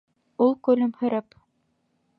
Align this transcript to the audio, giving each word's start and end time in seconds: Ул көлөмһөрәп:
Ул 0.45 0.55
көлөмһөрәп: 0.69 1.39